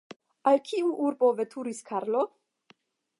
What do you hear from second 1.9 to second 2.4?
Karlo?